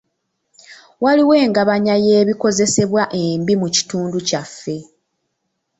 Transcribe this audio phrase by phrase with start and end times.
[1.03, 4.77] Waliwo engabanya y'ebikozesebwa embi mu kitundu kyaffe.